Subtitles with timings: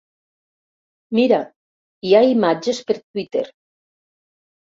[1.17, 1.39] Mira,
[2.11, 3.43] hi ha imatges per Twitter.